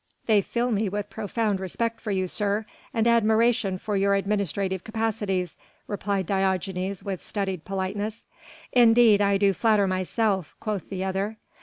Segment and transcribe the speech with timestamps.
[0.25, 5.57] "They fill me with profound respect for you, sir, and admiration for your administrative capacities,"
[5.85, 8.23] replied Diogenes, with studied politeness.
[8.73, 11.37] "Indeed I do flatter myself..." quoth the other.